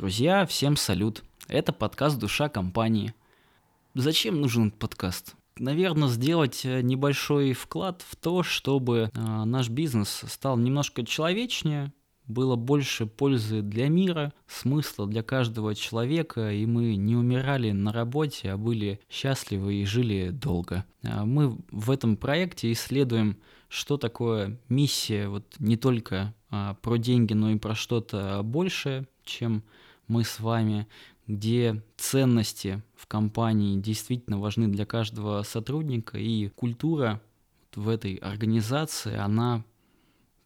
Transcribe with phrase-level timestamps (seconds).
[0.00, 1.22] Друзья, всем салют.
[1.46, 3.12] Это подкаст «Душа компании».
[3.92, 5.34] Зачем нужен подкаст?
[5.58, 11.92] Наверное, сделать э, небольшой вклад в то, чтобы э, наш бизнес стал немножко человечнее,
[12.26, 18.52] было больше пользы для мира, смысла для каждого человека, и мы не умирали на работе,
[18.52, 20.86] а были счастливы и жили долго.
[21.02, 23.36] А мы в этом проекте исследуем,
[23.68, 29.62] что такое миссия, вот не только а, про деньги, но и про что-то большее, чем
[30.10, 30.88] мы с вами,
[31.28, 37.22] где ценности в компании действительно важны для каждого сотрудника, и культура
[37.76, 39.64] в этой организации, она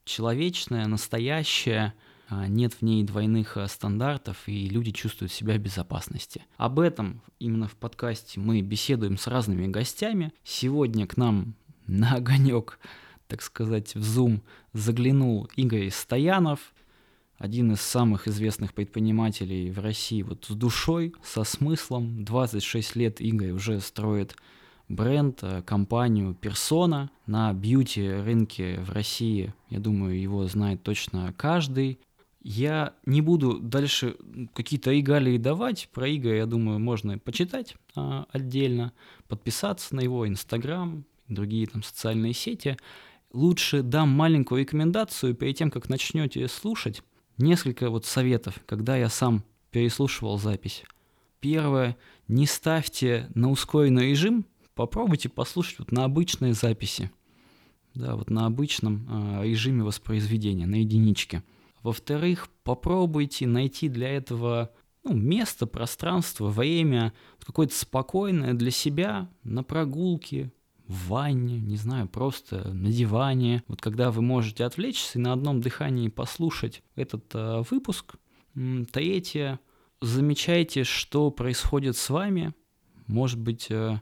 [0.04, 1.95] человечная, настоящая,
[2.28, 6.45] а, нет в ней двойных а, стандартов, и люди чувствуют себя в безопасности.
[6.59, 10.34] Об этом именно в подкасте мы беседуем с разными гостями.
[10.45, 11.54] Сегодня к нам
[11.87, 12.78] на огонек,
[13.28, 14.42] так сказать, в Zoom
[14.74, 16.73] заглянул Игорь Стоянов,
[17.38, 22.24] один из самых известных предпринимателей в России вот с душой, со смыслом.
[22.24, 24.37] 26 лет Игорь уже строит
[24.88, 29.54] бренд, э, компанию Persona на бьюти рынке в России.
[29.71, 31.99] Я думаю, его знает точно каждый.
[32.43, 34.16] Я не буду дальше
[34.52, 35.88] какие-то регалии давать.
[35.93, 38.93] Про Игоря, я думаю, можно почитать а, отдельно,
[39.29, 42.76] подписаться на его Инстаграм, другие там социальные сети.
[43.32, 47.02] Лучше дам маленькую рекомендацию перед тем, как начнете слушать.
[47.38, 50.85] Несколько вот советов, когда я сам переслушивал запись.
[51.41, 51.96] Первое,
[52.29, 57.10] не ставьте на ускоренный режим, попробуйте послушать вот на обычной записи,
[57.95, 59.07] да, вот на обычном
[59.41, 61.43] э, режиме воспроизведения, на единичке.
[61.82, 64.71] Во-вторых, попробуйте найти для этого
[65.03, 67.12] ну, место, пространство, время,
[67.44, 70.50] какое-то спокойное для себя на прогулке,
[70.87, 73.62] в ванне, не знаю, просто на диване.
[73.69, 78.16] Вот когда вы можете отвлечься и на одном дыхании послушать этот э, выпуск.
[78.93, 79.60] Третье,
[80.00, 82.54] замечайте, что происходит с вами.
[83.06, 84.00] Может быть, э,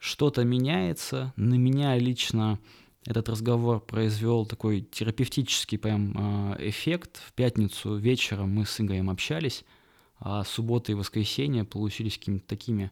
[0.00, 1.32] что-то меняется.
[1.36, 2.58] На меня лично
[3.06, 7.22] этот разговор произвел такой терапевтический прям э, эффект.
[7.26, 9.64] В пятницу вечером мы с Игорем общались,
[10.18, 12.90] а суббота и воскресенье получились какими-то такими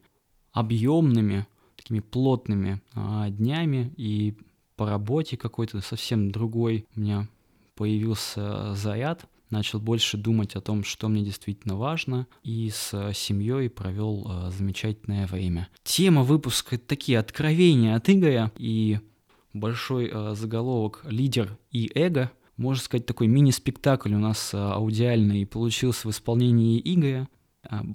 [0.53, 1.47] объемными,
[1.83, 4.37] такими плотными а, днями, и
[4.77, 7.29] по работе какой-то совсем другой у меня
[7.75, 14.27] появился заряд, начал больше думать о том, что мне действительно важно, и с семьей провел
[14.29, 15.69] а, замечательное время.
[15.83, 19.01] Тема выпуска— такие откровения от Игоря, и
[19.53, 26.11] большой а, заголовок «Лидер и эго», можно сказать, такой мини-спектакль у нас аудиальный получился в
[26.11, 27.29] исполнении Игоря.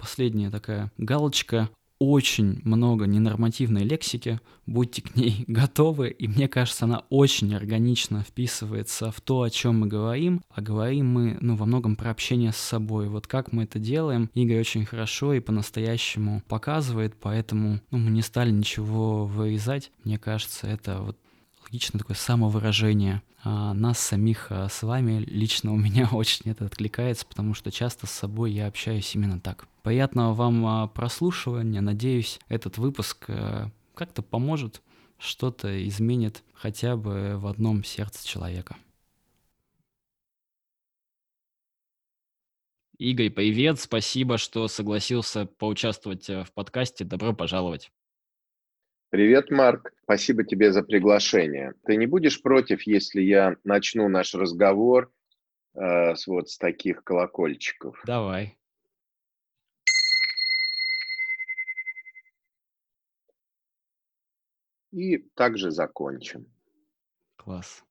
[0.00, 7.04] Последняя такая галочка очень много ненормативной лексики, будьте к ней готовы, и мне кажется, она
[7.10, 11.96] очень органично вписывается в то, о чем мы говорим, а говорим мы, ну, во многом
[11.96, 13.08] про общение с собой.
[13.08, 18.22] Вот как мы это делаем, Игорь очень хорошо и по-настоящему показывает, поэтому, ну, мы не
[18.22, 19.90] стали ничего вырезать.
[20.04, 21.18] Мне кажется, это вот
[21.64, 25.24] логичное такое самовыражение а, нас самих а, с вами.
[25.26, 29.67] Лично у меня очень это откликается, потому что часто с собой я общаюсь именно так.
[29.82, 31.80] Приятного вам а, прослушивания.
[31.80, 34.82] Надеюсь, этот выпуск а, как-то поможет,
[35.18, 38.76] что-то изменит хотя бы в одном сердце человека.
[42.98, 47.04] Игорь, привет, спасибо, что согласился поучаствовать э, в подкасте.
[47.04, 47.92] Добро пожаловать.
[49.10, 49.92] Привет, Марк.
[50.02, 51.74] Спасибо тебе за приглашение.
[51.86, 55.12] Ты не будешь против, если я начну наш разговор
[55.74, 58.02] э, с вот с таких колокольчиков?
[58.04, 58.57] Давай.
[64.92, 66.46] И также закончим.
[67.36, 67.84] Класс.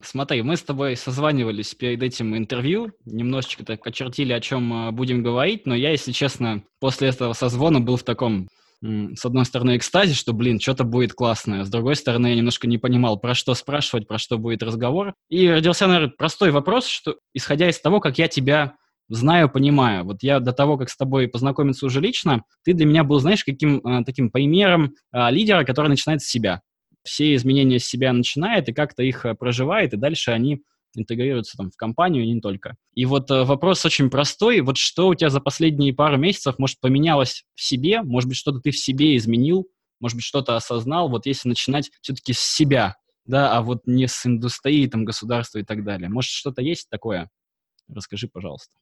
[0.00, 5.22] Смотри, мы с тобой созванивались перед этим интервью, немножечко так очертили, о чем э, будем
[5.22, 8.48] говорить, но я, если честно, после этого созвона был в таком
[8.82, 11.64] с одной стороны, экстазе, что, блин, что-то будет классное.
[11.64, 15.14] С другой стороны, я немножко не понимал, про что спрашивать, про что будет разговор.
[15.30, 18.74] И родился, наверное, простой вопрос, что, исходя из того, как я тебя
[19.08, 20.04] знаю, понимаю.
[20.04, 23.44] Вот я до того, как с тобой познакомиться уже лично, ты для меня был, знаешь,
[23.44, 26.62] каким э, таким примером э, лидера, который начинает с себя.
[27.02, 30.62] Все изменения с себя начинает и как-то их э, проживает, и дальше они
[30.96, 32.76] интегрируются там в компанию и не только.
[32.94, 34.60] И вот э, вопрос очень простой.
[34.60, 38.02] Вот что у тебя за последние пару месяцев, может, поменялось в себе?
[38.02, 39.68] Может быть, что-то ты в себе изменил?
[40.00, 41.08] Может быть, что-то осознал?
[41.08, 42.96] Вот если начинать все-таки с себя,
[43.26, 46.08] да, а вот не с индустрии, там, государства и так далее.
[46.08, 47.30] Может, что-то есть такое?
[47.88, 48.72] Расскажи, пожалуйста.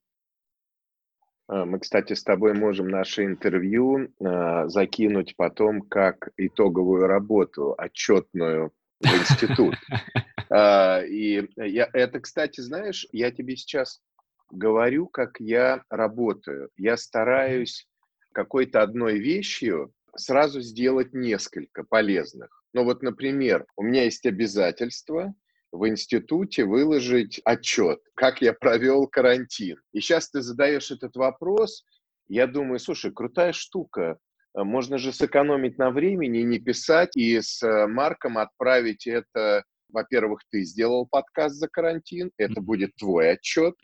[1.48, 8.72] А, мы, кстати, с тобой можем наше интервью э, закинуть потом как итоговую работу, отчетную
[9.00, 9.74] в институт.
[10.54, 14.02] А, и я, это, кстати, знаешь, я тебе сейчас
[14.50, 16.68] говорю, как я работаю.
[16.76, 17.88] Я стараюсь
[18.34, 22.50] какой-то одной вещью сразу сделать несколько полезных.
[22.74, 25.34] Ну вот, например, у меня есть обязательство
[25.72, 29.78] в институте выложить отчет, как я провел карантин.
[29.92, 31.84] И сейчас ты задаешь этот вопрос,
[32.28, 34.18] я думаю, слушай, крутая штука.
[34.54, 40.64] Можно же сэкономить на времени, не писать и с э, Марком отправить это во-первых, ты
[40.64, 43.74] сделал подкаст за карантин, это будет твой отчет,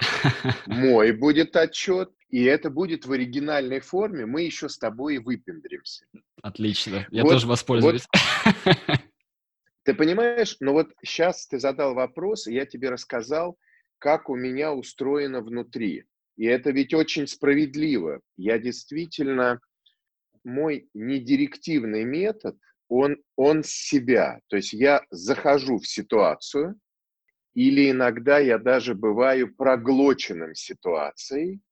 [0.67, 6.07] мой будет отчет, и это будет в оригинальной форме, мы еще с тобой и выпендримся.
[6.43, 8.07] Отлично, я вот, тоже воспользуюсь.
[8.55, 8.65] Вот,
[9.89, 13.57] ты понимаешь, ну вот сейчас ты задал вопрос, и я тебе рассказал,
[13.97, 16.05] как у меня устроено внутри.
[16.37, 18.21] И это ведь очень справедливо.
[18.37, 19.61] Я действительно,
[20.45, 22.59] мой недирективный метод,
[22.89, 24.41] он, он себя.
[24.49, 26.79] То есть я захожу в ситуацию,
[27.55, 31.63] или иногда я даже бываю проглоченным ситуацией,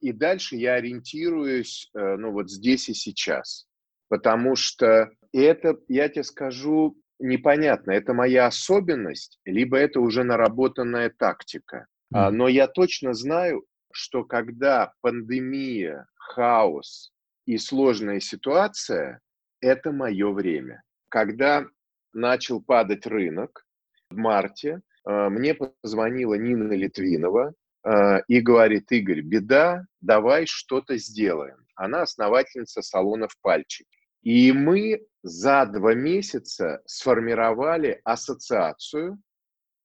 [0.00, 3.66] и дальше я ориентируюсь, э, ну вот здесь и сейчас.
[4.06, 11.86] Потому что это, я тебе скажу, непонятно, это моя особенность, либо это уже наработанная тактика.
[12.14, 12.30] Mm.
[12.30, 17.12] Но я точно знаю, что когда пандемия, хаос
[17.46, 19.20] и сложная ситуация,
[19.60, 20.82] это мое время.
[21.08, 21.66] Когда
[22.12, 23.66] начал падать рынок
[24.10, 31.56] в марте, э, мне позвонила Нина Литвинова э, и говорит, Игорь, беда, давай что-то сделаем.
[31.76, 33.86] Она основательница салонов «Пальчик».
[34.24, 39.18] И мы за два месяца сформировали ассоциацию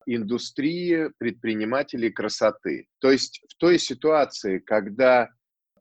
[0.06, 2.88] индустрии предпринимателей красоты.
[3.00, 5.30] То есть в той ситуации, когда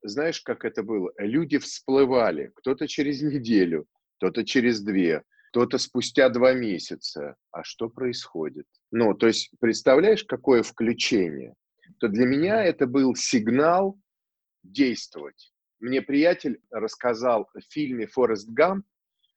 [0.02, 1.12] знаешь, как это было?
[1.18, 7.36] Люди всплывали, кто-то через неделю, кто-то через две, кто-то спустя два месяца.
[7.50, 8.66] А что происходит?
[8.90, 11.54] Ну, то есть, представляешь, какое включение?
[11.98, 13.98] То для меня это был сигнал
[14.62, 15.52] действовать.
[15.80, 18.84] Мне приятель рассказал в фильме «Форест Гамп»,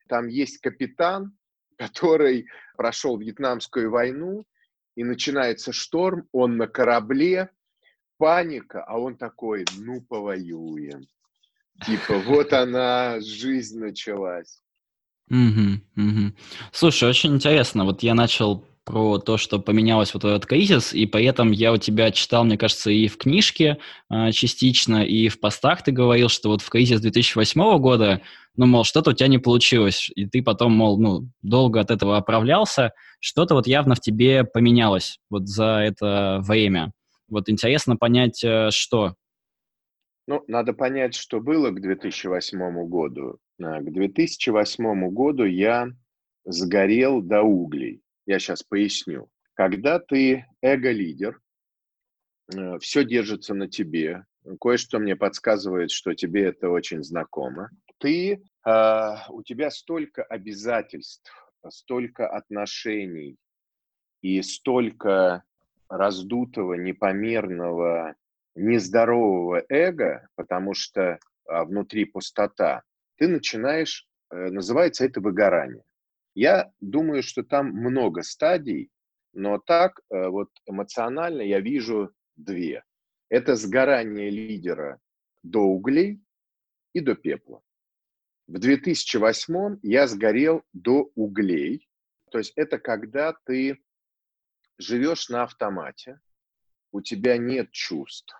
[0.08, 1.38] там есть капитан,
[1.78, 4.46] который прошел Вьетнамскую войну,
[4.96, 7.50] и начинается шторм, он на корабле,
[8.18, 11.08] паника, а он такой, ну, повоюем.
[11.86, 14.62] Типа, вот она, жизнь началась.
[15.30, 16.34] Угу, угу.
[16.72, 17.86] Слушай, очень интересно.
[17.86, 21.78] Вот я начал про то, что поменялось вот этот кризис, и при этом я у
[21.78, 23.78] тебя читал, мне кажется, и в книжке
[24.10, 28.22] э, частично, и в постах ты говорил, что вот в кризис 2008 года,
[28.56, 32.18] ну, мол, что-то у тебя не получилось, и ты потом, мол, ну, долго от этого
[32.18, 36.92] оправлялся, что-то вот явно в тебе поменялось вот за это время.
[37.30, 39.16] Вот интересно понять, э, что.
[40.28, 43.38] Ну, надо понять, что было к 2008 году.
[43.62, 45.88] А, к 2008 году я
[46.46, 48.02] сгорел до углей.
[48.32, 49.30] Я сейчас поясню.
[49.56, 51.42] Когда ты эго-лидер,
[52.56, 54.24] э, все держится на тебе,
[54.62, 57.72] кое-что мне подсказывает, что тебе это очень знакомо.
[57.98, 61.30] Ты, э, у тебя столько обязательств,
[61.68, 63.36] столько отношений
[64.22, 65.44] и столько
[65.90, 68.16] раздутого, непомерного,
[68.56, 71.20] нездорового эго, потому что
[71.50, 72.84] а, внутри пустота,
[73.18, 75.84] ты начинаешь, э, называется это выгорание.
[76.34, 78.90] Я думаю, что там много стадий,
[79.34, 82.84] но так э, вот эмоционально я вижу две.
[83.30, 85.00] Это сгорание лидера
[85.44, 86.22] до углей
[86.94, 87.62] и до пепла.
[88.48, 91.90] В 2008 я сгорел до углей,
[92.32, 93.82] то есть это когда ты
[94.78, 96.20] живешь на автомате,
[96.92, 98.36] у тебя нет чувств,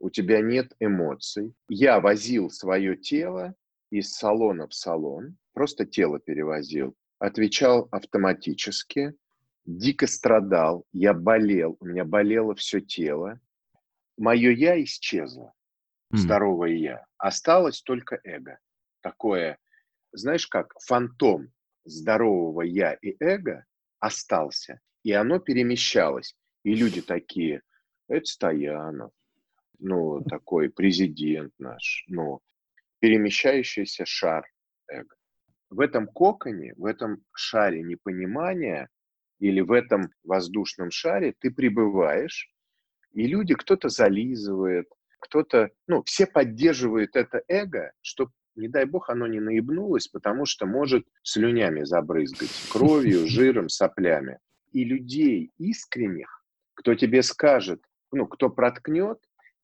[0.00, 1.54] у тебя нет эмоций.
[1.68, 3.54] Я возил свое тело
[3.90, 9.14] из салона в салон, просто тело перевозил, отвечал автоматически,
[9.64, 13.40] дико страдал, я болел, у меня болело все тело.
[14.16, 15.52] Мое я исчезло,
[16.12, 16.18] mm.
[16.18, 17.06] здоровое я.
[17.18, 18.58] Осталось только эго.
[19.00, 19.58] Такое,
[20.12, 21.52] знаешь как, фантом
[21.84, 23.64] здорового я и эго
[23.98, 26.34] остался и оно перемещалось.
[26.64, 27.62] И люди такие,
[28.08, 29.12] это Стоянов,
[29.78, 32.40] ну, такой президент наш, ну,
[32.98, 34.44] перемещающийся шар
[34.88, 35.14] эго.
[35.74, 38.88] В этом коконе, в этом шаре непонимания
[39.40, 42.48] или в этом воздушном шаре ты пребываешь,
[43.12, 44.86] и люди, кто-то зализывает,
[45.18, 50.64] кто-то, ну, все поддерживают это эго, чтобы, не дай бог, оно не наебнулось, потому что
[50.64, 54.38] может слюнями забрызгать, кровью, жиром, соплями
[54.70, 59.18] и людей искренних, кто тебе скажет, ну, кто проткнет,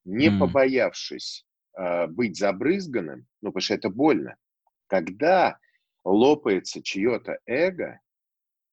[0.05, 0.40] не mm.
[0.40, 1.47] побоявшись
[1.79, 4.35] э, быть забрызганным, ну, потому что это больно.
[4.88, 5.61] Когда
[6.04, 8.00] лопается чье-то эго,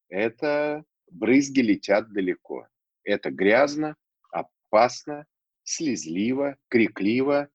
[0.09, 2.67] это брызги летят далеко.
[3.03, 3.95] Это грязно,
[4.31, 5.25] опасно,
[5.63, 7.49] слезливо, крикливо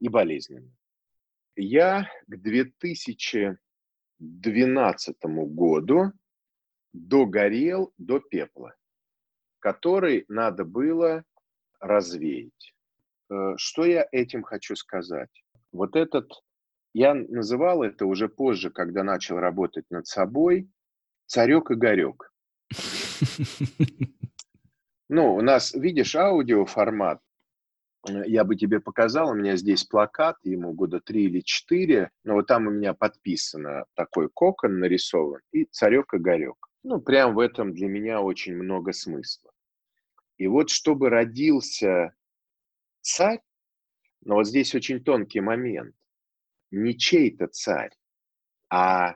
[0.00, 0.74] и болезненно.
[1.56, 6.12] Я к 2012 году
[6.92, 8.74] догорел до пепла,
[9.58, 11.24] который надо было
[11.80, 12.74] развеять.
[13.30, 15.30] Э, что я этим хочу сказать?
[15.72, 16.30] Вот этот,
[16.92, 20.68] я называл это уже позже, когда начал работать над собой,
[21.26, 22.32] царек и горек.
[25.12, 27.20] Ну, у нас, видишь, аудиоформат.
[28.08, 32.34] Э, я бы тебе показал, у меня здесь плакат, ему года три или четыре, но
[32.34, 36.54] вот там у меня подписано такой кокон нарисован и царек и горек.
[36.84, 39.50] Ну, прям в этом для меня очень много смысла.
[40.38, 42.14] И вот чтобы родился
[43.00, 43.40] царь,
[44.22, 45.94] но вот здесь очень тонкий момент,
[46.70, 47.92] не чей-то царь,
[48.68, 49.14] а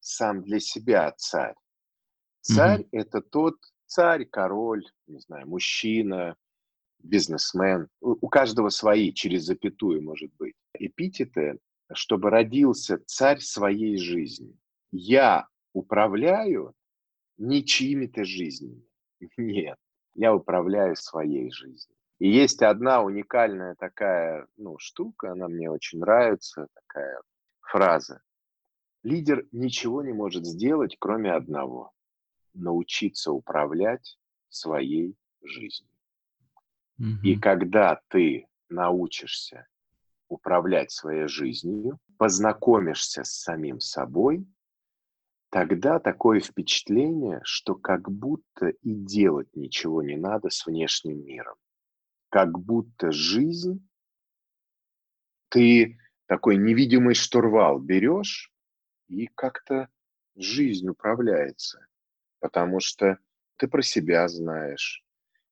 [0.00, 1.54] сам для себя царь.
[2.40, 2.88] Царь mm-hmm.
[2.92, 3.56] это тот
[3.86, 6.36] царь, король, не знаю, мужчина,
[6.98, 7.88] бизнесмен.
[8.00, 10.54] У каждого свои, через запятую, может быть.
[10.74, 11.58] Эпитеты,
[11.92, 14.56] чтобы родился царь своей жизни.
[14.90, 16.74] Я управляю
[17.36, 18.82] не чьими-то жизнями.
[19.36, 19.78] Нет
[20.14, 21.96] я управляю своей жизнью.
[22.20, 27.20] И есть одна уникальная такая ну, штука, она мне очень нравится, такая
[27.60, 28.20] фраза.
[29.02, 31.92] Лидер ничего не может сделать, кроме одного–
[32.54, 35.90] научиться управлять своей жизнью.
[37.00, 37.22] Mm-hmm.
[37.24, 39.66] И когда ты научишься
[40.28, 44.46] управлять своей жизнью, познакомишься с самим собой–
[45.50, 51.56] Тогда такое впечатление, что как будто и делать ничего не надо с внешним миром.
[52.30, 53.86] Как будто жизнь,
[55.48, 58.52] ты такой невидимый штурвал берешь,
[59.08, 59.88] и как-то
[60.36, 61.86] жизнь управляется.
[62.38, 63.18] Потому что
[63.56, 65.04] ты про себя знаешь.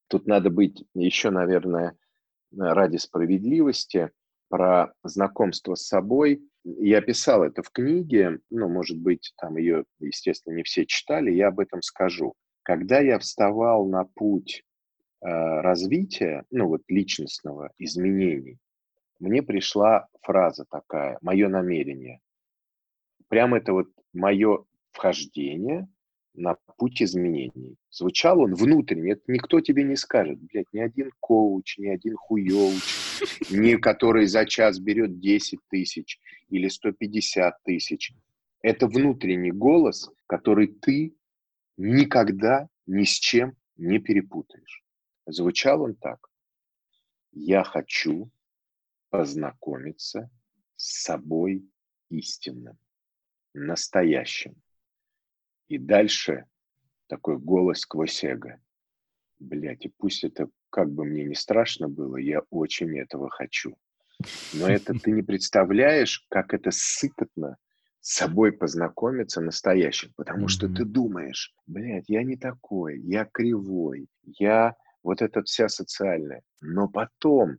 [0.06, 1.98] Тут надо быть еще, наверное,
[2.56, 4.10] ради справедливости,
[4.48, 10.54] про знакомство с собой я писал это в книге, ну, может быть, там ее, естественно,
[10.54, 12.34] не все читали, я об этом скажу.
[12.62, 14.64] Когда я вставал на путь
[15.20, 18.58] развития, ну, вот личностного изменений,
[19.18, 22.20] мне пришла фраза такая, мое намерение.
[23.28, 25.88] Прямо это вот мое вхождение
[26.34, 27.76] на путь изменений.
[27.90, 33.50] Звучал он внутренне, это никто тебе не скажет, блядь, ни один коуч, ни один хуёуч,
[33.50, 38.12] ни который за час берет 10 тысяч или 150 тысяч.
[38.62, 41.14] Это внутренний голос, который ты
[41.76, 44.84] никогда ни с чем не перепутаешь.
[45.30, 46.30] Звучал он так.
[47.32, 48.30] Я хочу
[49.10, 50.30] познакомиться
[50.76, 51.68] с собой
[52.08, 52.78] истинным,
[53.52, 54.56] настоящим
[55.68, 56.46] и дальше
[57.08, 58.58] такой голос сквозь эго.
[59.38, 63.76] Блять, и пусть это как бы мне не страшно было, я очень этого хочу.
[64.54, 67.58] Но это ты не представляешь, как это сыкотно
[68.00, 70.48] с собой познакомиться настоящим, потому mm-hmm.
[70.48, 74.74] что ты думаешь, блядь, я не такой, я кривой, я
[75.08, 76.42] вот это вся социальная.
[76.60, 77.56] Но потом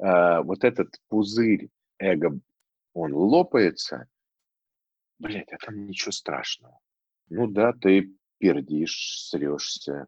[0.00, 2.40] э, вот этот пузырь эго,
[2.92, 4.08] он лопается,
[5.20, 6.76] блядь, а там ничего страшного.
[7.28, 10.06] Ну да, ты пердишь, срешься,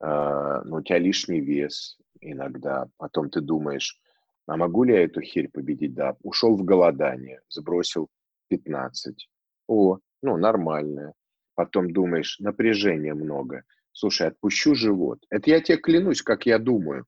[0.00, 2.88] а, но у тебя лишний вес иногда.
[2.96, 4.00] Потом ты думаешь,
[4.46, 5.92] а могу ли я эту херь победить?
[5.92, 8.08] Да, ушел в голодание, сбросил
[8.48, 9.28] 15.
[9.66, 11.12] О, ну нормально.
[11.54, 13.64] Потом думаешь, напряжения много.
[13.92, 15.24] Слушай, отпущу живот.
[15.30, 17.06] Это я тебе клянусь, как я думаю.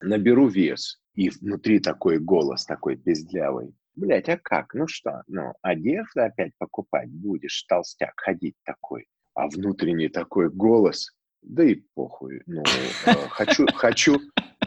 [0.00, 1.00] Наберу вес.
[1.14, 3.74] И внутри такой голос, такой пиздлявый.
[3.94, 4.74] Блять, а как?
[4.74, 5.22] Ну что?
[5.26, 9.06] Ну, одежду опять покупать будешь, толстяк, ходить такой.
[9.34, 12.42] А внутренний такой голос, да и похуй.
[12.46, 12.62] Ну,
[13.06, 14.20] э, хочу, хочу,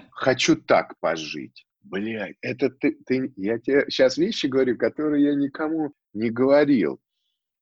[0.10, 1.68] хочу так пожить.
[1.84, 7.00] Блять, это ты, ты, я тебе сейчас вещи говорю, которые я никому не говорил.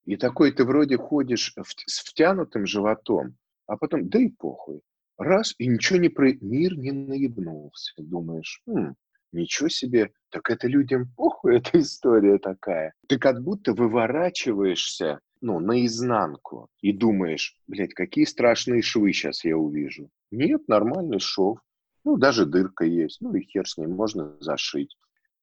[0.05, 3.35] И такой ты вроде ходишь в, с втянутым животом,
[3.67, 4.81] а потом, да и похуй.
[5.17, 6.33] Раз, и ничего не про...
[6.41, 7.93] Мир не наебнулся.
[7.97, 8.93] Думаешь, хм,
[9.31, 12.93] Ничего себе, так это людям похуй, эта история такая.
[13.07, 20.09] Ты как будто выворачиваешься, ну, наизнанку и думаешь, блядь, какие страшные швы сейчас я увижу.
[20.31, 21.59] Нет, нормальный шов.
[22.03, 23.21] Ну, даже дырка есть.
[23.21, 24.97] Ну и хер с ним, можно зашить.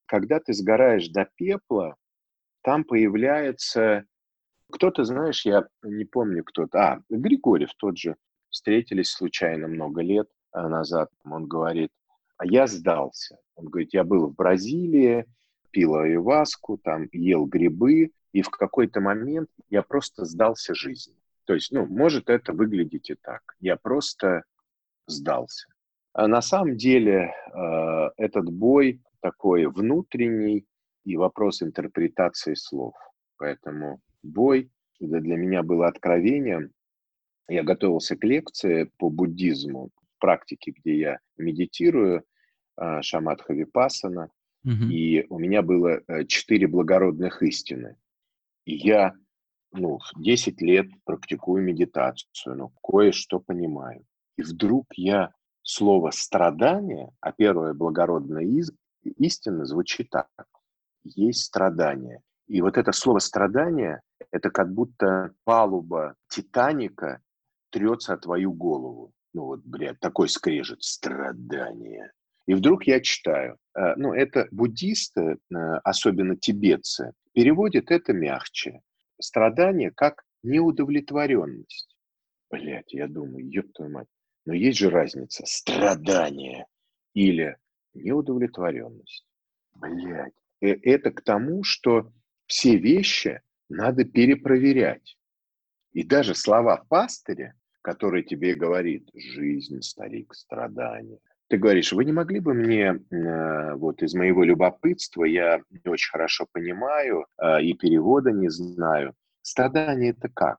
[0.07, 1.95] Когда ты сгораешь до пепла,
[2.61, 4.05] там появляется...
[4.71, 6.79] Кто-то, знаешь, я не помню кто-то...
[6.79, 8.15] А, Григорьев тот же.
[8.49, 11.09] Встретились случайно много лет а, назад.
[11.23, 11.91] Он говорит,
[12.37, 13.37] а я сдался.
[13.55, 15.25] Он говорит, я был в Бразилии,
[15.71, 21.15] пил айваску, там ел грибы, и в какой-то момент я просто сдался жизни.
[21.45, 23.41] То есть, ну, может это выглядеть и так.
[23.59, 24.43] Я просто
[25.07, 25.67] сдался.
[26.13, 30.65] А на самом деле э, этот бой такой внутренний
[31.03, 32.95] и вопрос интерпретации слов.
[33.37, 36.71] Поэтому бой это для меня было откровением.
[37.47, 42.23] Я готовился к лекции по буддизму, практике, где я медитирую,
[42.77, 44.31] э, шаматха випасана,
[44.63, 44.85] угу.
[44.89, 47.97] и у меня было э, четыре благородных истины.
[48.65, 49.13] И я
[49.71, 54.05] ну, 10 лет практикую медитацию, но кое-что понимаю.
[54.37, 58.71] И вдруг я слово «страдание», а первая благородная из,
[59.03, 60.29] истина звучит так.
[61.03, 62.21] Есть страдание.
[62.47, 64.01] И вот это слово «страдание»–
[64.31, 67.21] это как будто палуба Титаника
[67.69, 69.13] трется о твою голову.
[69.33, 70.81] Ну вот, блядь, такой скрежет.
[70.83, 72.11] Страдание.
[72.47, 73.57] И вдруг я читаю.
[73.77, 78.81] Э, ну, это буддисты, э, особенно тибетцы, переводят это мягче.
[79.19, 81.95] Страдание как неудовлетворенность.
[82.49, 84.07] Блять, я думаю, ёб твою мать.
[84.45, 85.43] Но есть же разница.
[85.45, 86.67] Страдание
[87.13, 87.57] или
[87.93, 89.25] неудовлетворенность.
[89.73, 90.33] Блять.
[90.61, 92.11] Э, это к тому, что
[92.45, 95.17] все вещи надо перепроверять.
[95.93, 102.39] И даже слова пастыря, который тебе говорит «жизнь, старик, страдания», ты говоришь, вы не могли
[102.39, 108.31] бы мне, э, вот из моего любопытства, я не очень хорошо понимаю э, и перевода
[108.31, 110.57] не знаю, страдание это как?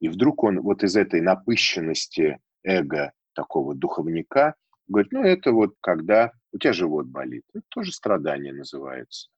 [0.00, 4.54] И вдруг он вот из этой напыщенности эго такого духовника
[4.88, 9.28] говорит, ну это вот когда у тебя живот болит, это тоже страдание называется.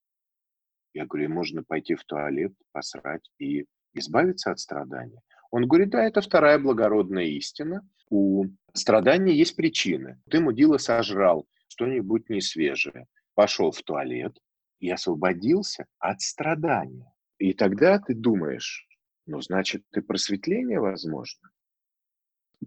[0.98, 5.22] Я говорю, можно пойти в туалет, посрать и избавиться от страдания.
[5.52, 7.88] Он говорит, да, это вторая благородная истина.
[8.10, 10.20] У страдания есть причины.
[10.28, 14.36] Ты, мудила, сожрал что-нибудь несвежее, пошел в туалет
[14.80, 17.12] и освободился от страдания.
[17.38, 18.84] И тогда ты думаешь,
[19.24, 21.48] ну, значит, ты просветление возможно.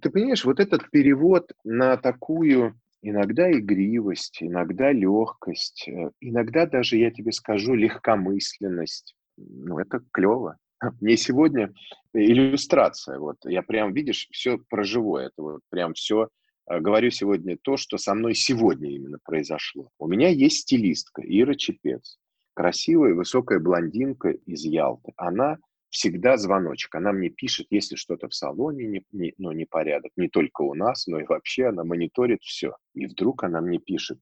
[0.02, 7.12] Ты понимаешь, вот этот перевод на такую иногда игривость, иногда легкость, э, иногда даже, я
[7.12, 9.16] тебе скажу, легкомысленность.
[9.38, 10.58] Ну, это клево.
[11.02, 11.74] Мне сегодня
[12.14, 16.30] иллюстрация, вот, я прям, видишь, все про живое, это вот прям все
[16.70, 19.90] э, говорю сегодня то, что со мной сегодня именно произошло.
[20.00, 22.18] У меня есть стилистка Ира Чепец,
[22.54, 25.14] красивая высокая блондинка из Ялты.
[25.18, 25.58] Она
[25.92, 26.96] всегда звоночек.
[26.96, 31.06] Она мне пишет, если что-то в салоне, не, не, ну, непорядок, не только у нас,
[31.06, 32.76] но и вообще она мониторит все.
[32.94, 34.20] И вдруг она мне пишет,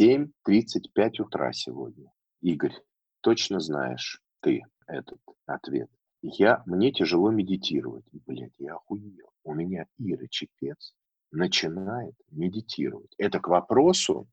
[0.00, 2.10] 7.35 утра сегодня.
[2.40, 2.74] Игорь,
[3.20, 5.90] точно знаешь ты этот ответ.
[6.22, 8.04] Я, мне тяжело медитировать.
[8.26, 9.30] Блять, я охуел.
[9.44, 10.94] У меня Ира Чепец
[11.30, 13.14] начинает медитировать.
[13.18, 14.28] Это к вопросу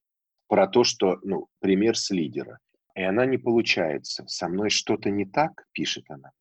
[0.48, 2.60] про то, что, ну, пример с лидера.
[2.96, 4.26] И она не получается.
[4.28, 6.32] Со мной что-то не так, пишет она.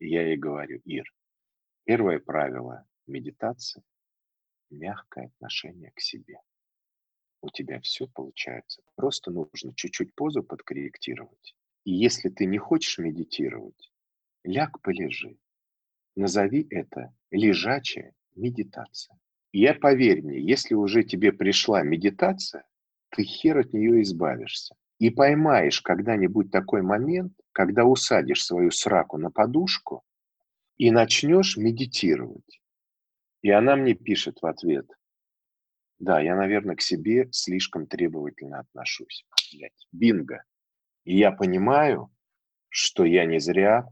[0.00, 1.04] Я ей говорю, Ир,
[1.84, 3.82] первое правило медитации–
[4.70, 6.40] мягкое отношение к себе.
[7.40, 8.82] У тебя все получается.
[8.94, 11.54] Просто нужно чуть-чуть позу подкорректировать.
[11.84, 13.92] И если ты не хочешь медитировать,
[14.44, 15.38] ляг полежи.
[16.16, 19.18] Назови это лежачая медитация.
[19.52, 22.66] Я поверь мне, если уже тебе пришла медитация,
[23.10, 24.74] ты хер от нее избавишься.
[24.98, 30.04] И поймаешь когда-нибудь такой момент, когда усадишь свою сраку на подушку
[30.76, 32.62] и начнешь медитировать.
[33.42, 34.88] И она мне пишет в ответ,
[35.98, 39.26] да, я, наверное, к себе слишком требовательно отношусь.
[39.52, 40.44] Блять, бинго.
[41.02, 42.14] И я понимаю,
[42.68, 43.88] что я не зря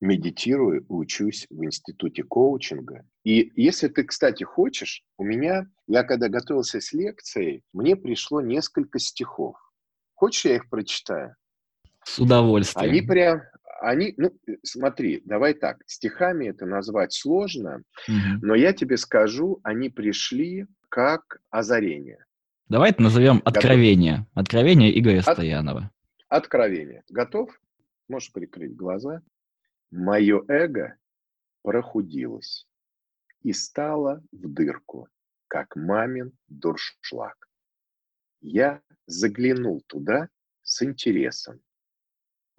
[0.00, 3.06] медитирую, учусь в институте коучинга.
[3.22, 8.98] И если ты, кстати, хочешь, у меня, я когда готовился с лекцией, мне пришло несколько
[8.98, 9.58] стихов.
[10.14, 11.36] Хочешь, я их прочитаю?
[12.14, 12.90] С удовольствием.
[12.90, 13.42] Они прям,
[13.80, 18.16] они, ну, смотри, давай так, стихами это назвать сложно, угу.
[18.42, 22.24] но я тебе скажу, они пришли как озарение.
[22.68, 24.26] Давай это назовем откровение.
[24.34, 25.90] Откровение Игоря От, Стоянова.
[26.28, 27.02] Откровение.
[27.08, 27.50] Готов?
[28.08, 29.22] Можешь прикрыть глаза.
[29.90, 30.96] Мое эго
[31.62, 32.66] прохудилось
[33.42, 35.08] и стало в дырку,
[35.48, 37.48] как мамин дуршлаг.
[38.40, 40.28] Я заглянул туда
[40.62, 41.60] с интересом,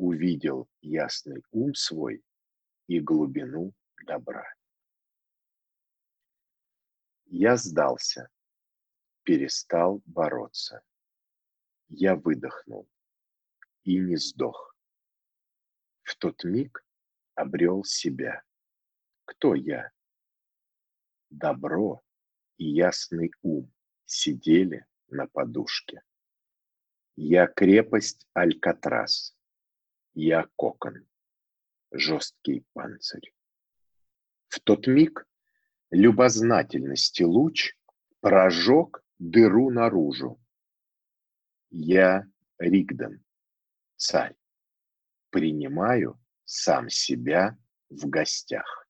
[0.01, 2.23] увидел ясный ум свой
[2.87, 3.71] и глубину
[4.03, 4.51] добра.
[7.27, 8.27] Я сдался,
[9.21, 10.81] перестал бороться.
[11.87, 12.89] Я выдохнул
[13.83, 14.75] и не сдох.
[16.01, 16.83] В тот миг
[17.35, 18.41] обрел себя.
[19.25, 19.91] Кто я?
[21.29, 22.01] Добро
[22.57, 23.71] и ясный ум
[24.05, 26.01] сидели на подушке.
[27.15, 29.37] Я крепость Алькатрас,
[30.13, 31.07] я кокон,
[31.91, 33.33] жесткий панцирь.
[34.47, 35.27] В тот миг
[35.89, 37.75] любознательности луч
[38.19, 40.41] прожег дыру наружу.
[41.69, 43.23] Я Ригден,
[43.95, 44.35] царь.
[45.29, 47.57] Принимаю сам себя
[47.89, 48.87] в гостях.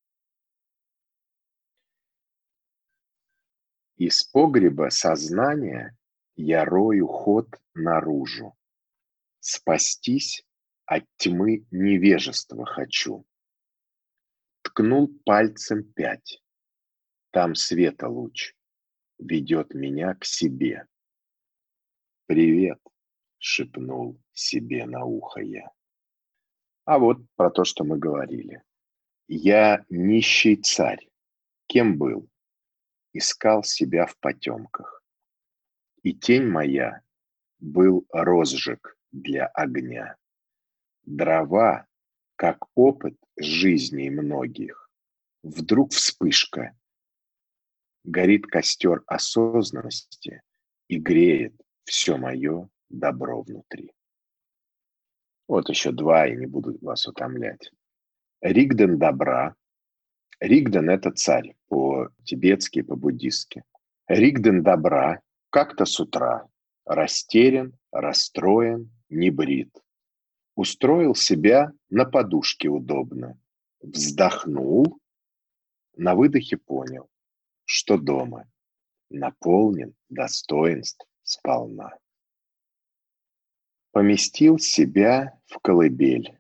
[3.97, 5.95] Из погреба сознания
[6.35, 8.57] я рою ход наружу.
[9.39, 10.43] Спастись
[10.91, 13.25] от тьмы невежества хочу.
[14.61, 16.43] Ткнул пальцем пять.
[17.31, 18.53] Там света луч
[19.17, 20.85] ведет меня к себе.
[22.25, 22.79] «Привет!»—
[23.37, 25.71] шепнул себе на ухо я.
[26.83, 28.61] А вот про то, что мы говорили.
[29.29, 31.07] Я нищий царь.
[31.67, 32.29] Кем был?
[33.13, 35.01] Искал себя в потемках.
[36.03, 37.01] И тень моя
[37.59, 40.17] был розжиг для огня.
[41.03, 41.85] Дрова,
[42.35, 44.89] как опыт жизней многих.
[45.43, 46.75] Вдруг вспышка.
[48.03, 50.41] Горит костер осознанности
[50.87, 53.93] и греет все мое добро внутри.
[55.47, 57.71] Вот еще два, и не буду вас утомлять.
[58.41, 59.55] Ригден добра.
[60.39, 63.63] Ригден– это царь по-тибетски, по-буддистски.
[64.07, 66.47] Ригден добра как-то с утра
[66.85, 69.75] растерян, расстроен, не брит.
[70.61, 73.35] Устроил себя на подушке удобно.
[73.79, 75.01] Вздохнул,
[75.97, 77.09] на выдохе понял,
[77.65, 78.47] что дома
[79.09, 81.97] наполнен достоинств сполна
[83.89, 86.37] поместил себя в колыбель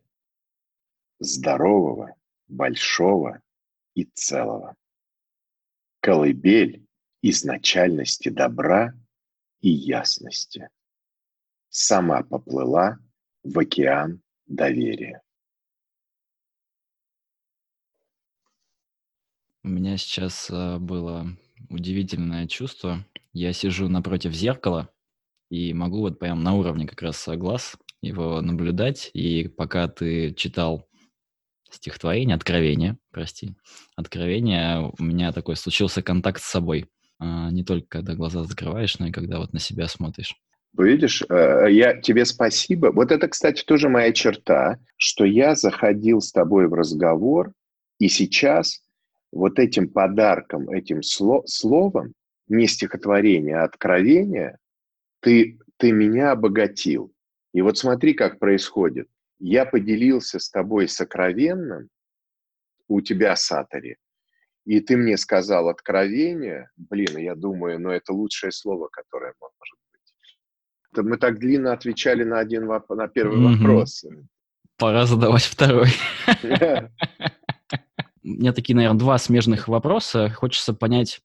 [1.17, 2.15] здорового,
[2.47, 3.41] большого
[3.95, 4.75] и целого.
[5.99, 6.85] Колыбель
[7.23, 8.93] изначальности добра
[9.61, 10.69] и ясности.
[11.69, 12.99] Сама поплыла
[13.43, 15.21] в океан доверия.
[19.63, 21.27] У меня сейчас э, было
[21.69, 23.05] удивительное чувство.
[23.33, 24.89] Я сижу напротив зеркала,
[25.49, 29.11] и могу вот прям на уровне как раз глаз его наблюдать.
[29.13, 30.87] И пока ты читал
[31.69, 33.55] стихотворение, откровение, прости,
[33.95, 36.89] откровение, у меня такой случился контакт с собой.
[37.19, 40.35] А, не только когда глаза закрываешь, но и когда вот на себя смотришь.
[40.77, 42.91] Видишь, э, я тебе спасибо.
[42.93, 47.51] Вот это, кстати, тоже моя черта, что я заходил с тобой в разговор,
[47.99, 48.81] и сейчас
[49.31, 52.13] вот этим подарком, этим сло- словом,
[52.47, 54.57] не стихотворение, а откровение,
[55.19, 57.13] ты, ты меня обогатил.
[57.53, 59.07] И вот смотри, как происходит.
[59.39, 61.89] Я поделился с тобой сокровенным
[62.87, 63.97] у тебя, Сатари,
[64.65, 69.79] и ты мне сказал откровение, блин, я думаю, ну это лучшее слово, которое может
[70.93, 71.05] быть.
[71.05, 73.57] Мы так длинно отвечали на один на первый mm-hmm.
[73.57, 74.05] вопрос.
[74.77, 75.89] Пора задавать второй.
[78.23, 80.29] У меня такие, наверное, два смежных вопроса.
[80.29, 81.21] Хочется понять,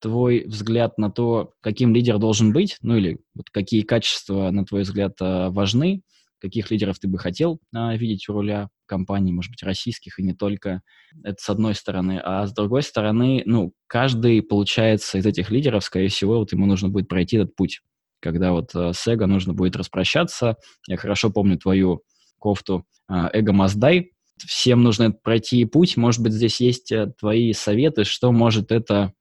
[0.00, 4.82] твой взгляд на то, каким лидер должен быть, ну или вот какие качества, на твой
[4.82, 6.02] взгляд, а, важны,
[6.40, 10.34] каких лидеров ты бы хотел а, видеть у руля компаний, может быть, российских и не
[10.34, 10.82] только.
[11.24, 12.20] Это с одной стороны.
[12.22, 16.88] А с другой стороны, ну, каждый, получается, из этих лидеров, скорее всего, вот ему нужно
[16.88, 17.80] будет пройти этот путь.
[18.20, 20.56] Когда вот а, с эго нужно будет распрощаться.
[20.86, 22.02] Я хорошо помню твою
[22.38, 24.12] кофту «Эго Маздай».
[24.38, 25.96] Всем нужно пройти путь.
[25.96, 29.12] Может быть, здесь есть э, твои советы, что может это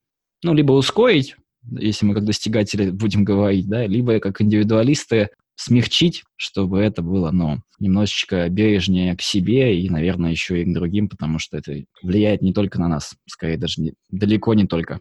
[0.43, 6.79] ну, либо ускорить, если мы как достигатели будем говорить, да, либо как индивидуалисты смягчить, чтобы
[6.79, 11.57] это было, ну, немножечко бережнее к себе и, наверное, еще и к другим, потому что
[11.57, 14.99] это влияет не только на нас, скорее даже не, далеко не только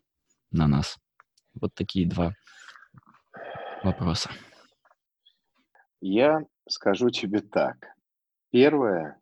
[0.50, 0.96] на нас.
[1.60, 2.34] Вот такие два
[3.82, 4.30] вопроса.
[6.00, 7.76] Я скажу тебе так.
[8.50, 9.20] Первое,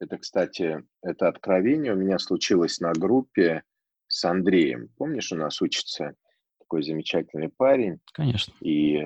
[0.00, 3.64] это, кстати, это откровение у меня случилось на группе
[4.06, 4.88] с Андреем.
[4.96, 6.14] Помнишь, у нас учится
[6.58, 7.98] такой замечательный парень?
[8.12, 8.54] Конечно.
[8.60, 9.02] И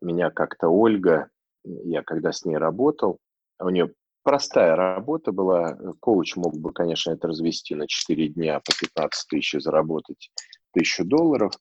[0.00, 1.28] меня как-то Ольга,
[1.64, 3.18] я когда с ней работал,
[3.58, 8.72] у нее простая работа была, коуч мог бы, конечно, это развести на 4 дня по
[8.78, 10.30] 15 тысяч и заработать
[10.72, 11.52] тысячу долларов,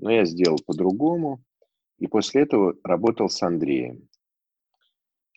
[0.00, 1.42] но я сделал по-другому,
[1.98, 4.08] и после этого работал с Андреем.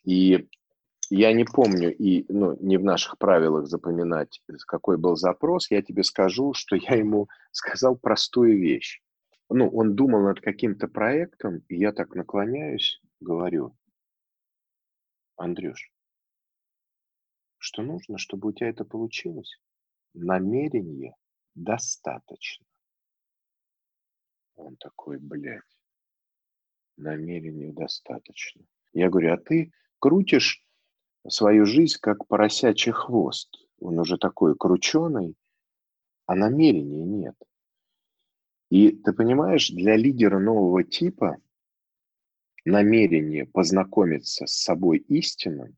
[0.03, 0.47] И
[1.09, 5.69] я не помню, и ну, не в наших правилах запоминать, какой был запрос.
[5.69, 9.01] Я тебе скажу, что я ему сказал простую вещь.
[9.49, 13.75] Ну, он думал над каким-то проектом, и я так наклоняюсь, говорю,
[15.35, 15.91] Андрюш,
[17.57, 19.59] что нужно, чтобы у тебя это получилось?
[20.13, 21.15] Намерение
[21.55, 22.65] достаточно.
[24.55, 25.61] Он такой, блядь,
[26.97, 28.63] намерения достаточно.
[28.93, 30.65] Я говорю, а ты крутишь
[31.27, 33.67] свою жизнь как поросячий хвост.
[33.79, 35.35] Он уже такой крученый,
[36.25, 37.35] а намерения нет.
[38.69, 41.37] И ты понимаешь, для лидера нового типа
[42.65, 45.77] намерение познакомиться с собой истинным,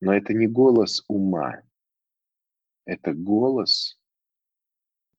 [0.00, 1.62] но это не голос ума,
[2.84, 3.98] это голос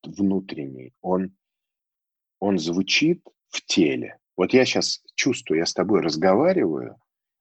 [0.04, 0.94] внутренний.
[1.02, 1.36] Он,
[2.40, 4.18] он звучит в теле.
[4.36, 6.98] Вот я сейчас чувствую, я с тобой разговариваю,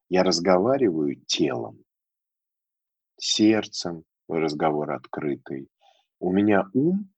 [0.09, 1.85] я разговариваю телом,
[3.19, 5.69] сердцем, разговор открытый.
[6.19, 7.11] У меня ум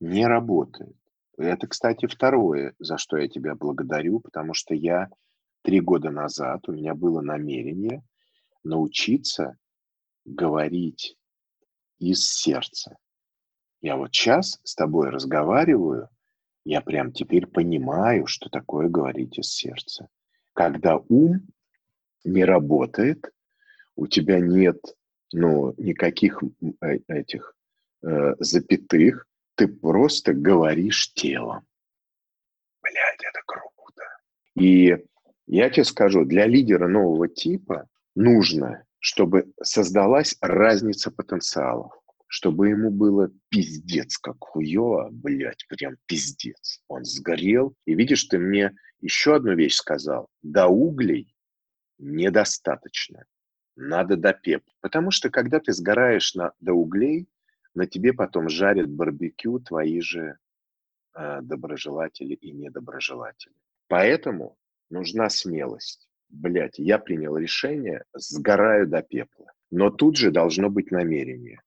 [0.00, 0.96] не работает.
[1.38, 5.10] Это, кстати, второе, за что я тебя благодарю, потому что я
[5.62, 8.02] три года назад, у меня было намерение
[8.62, 9.56] научиться
[10.24, 11.16] говорить
[11.98, 12.96] из сердца.
[13.80, 16.08] Я вот сейчас с тобой разговариваю,
[16.66, 20.08] я прям теперь понимаю, что такое говорить из сердца.
[20.52, 21.42] Когда ум
[22.24, 23.30] не работает,
[23.94, 24.80] у тебя нет
[25.32, 26.42] ну, никаких
[26.80, 27.54] э, этих
[28.02, 31.64] э, запятых, ты просто говоришь телом.
[32.82, 34.02] Блядь, это круто.
[34.56, 35.04] И
[35.46, 41.92] я тебе скажу, для лидера нового типа нужно, чтобы создалась разница потенциалов,
[42.28, 46.82] чтобы ему было пиздец, как хуево, блядь, прям пиздец.
[46.88, 47.74] Он сгорел.
[47.84, 50.28] И видишь, ты мне еще одну вещь сказал.
[50.42, 51.34] До углей
[51.98, 53.24] недостаточно.
[53.76, 54.72] Надо до пепла.
[54.80, 57.28] Потому что когда ты сгораешь на, до углей,
[57.74, 60.38] на тебе потом жарят барбекю твои же
[61.14, 63.54] э, доброжелатели и недоброжелатели.
[63.88, 64.56] Поэтому
[64.90, 66.08] нужна смелость.
[66.28, 69.52] Блять, я принял решение, сгораю до пепла.
[69.70, 71.60] Но тут же должно быть намерение.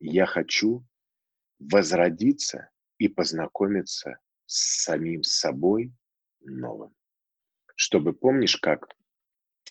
[0.00, 0.84] Я хочу
[1.58, 5.92] возродиться и познакомиться с самим собой
[6.40, 6.94] новым.
[7.74, 8.88] Чтобы, помнишь, как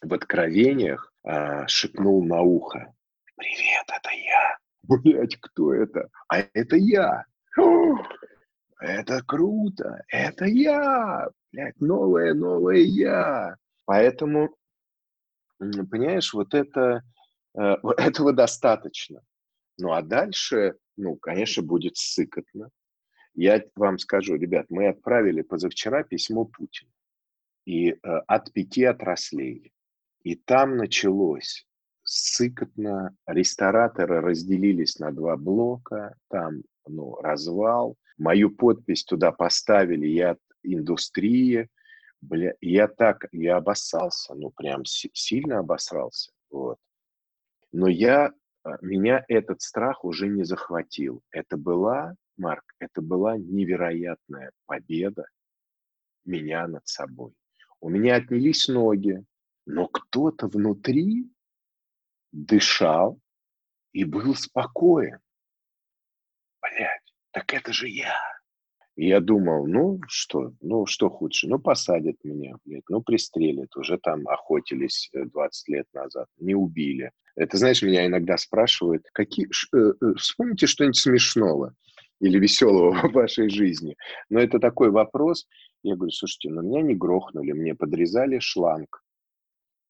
[0.02, 2.94] в откровениях а, шепнул на ухо,
[3.36, 6.10] «Привет, это я!» Блять, кто это?
[6.28, 7.26] А это я!
[8.80, 10.04] это круто!
[10.10, 11.28] Это я!
[11.52, 13.56] Блять, новое, новое я!
[13.86, 14.56] Поэтому,
[15.58, 17.02] понимаешь, вот это,
[17.58, 17.62] э,
[17.98, 19.22] этого достаточно.
[19.80, 22.70] Ну а дальше, ну, конечно, будет сыкотно.
[23.34, 26.92] Я вам скажу, ребят, мы отправили позавчера письмо Путину
[27.65, 29.72] и э, от пяти отраслей.
[30.24, 31.65] И там началось
[32.04, 37.96] сыкотно, рестораторы разделились на два блока, там ну, развал.
[38.18, 41.70] Мою подпись туда поставили, я от индустрии,
[42.22, 46.78] бля, я так, я обоссался, ну прям сильно обосрался, вот.
[47.72, 48.34] Но я,
[48.82, 51.24] меня этот страх уже не захватил.
[51.32, 55.26] Это была, Марк, это была невероятная победа
[56.26, 57.34] меня над собой.
[57.80, 59.24] У меня отнялись ноги,
[59.65, 61.32] но кто-то внутри
[62.32, 63.19] дышал
[63.93, 65.19] и был спокоен.
[66.62, 68.15] Блять, так это же я.
[69.00, 73.98] И я думал, ну что, ну что худше, ну посадят меня, блядь, ну пристрелят, уже
[73.98, 77.12] там охотились 20 э, лет назад, не убили.
[77.38, 81.74] Это, знаешь, меня иногда спрашивают, какие, э, э, вспомните что-нибудь смешного
[82.20, 83.96] или веселого в вашей жизни.
[84.30, 85.48] Но это такой вопрос.
[85.82, 89.02] Я говорю, слушайте, ну меня не грохнули, мне подрезали шланг